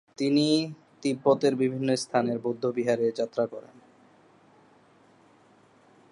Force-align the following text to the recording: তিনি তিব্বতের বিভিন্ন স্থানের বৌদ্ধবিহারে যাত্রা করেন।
তিনি 0.17 0.47
তিব্বতের 1.01 1.53
বিভিন্ন 1.55 1.89
স্থানের 1.95 2.37
বৌদ্ধবিহারে 2.39 3.07
যাত্রা 3.11 3.45
করেন। 3.47 3.75